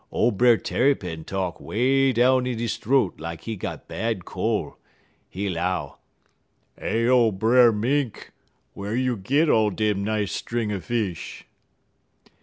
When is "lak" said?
3.19-3.41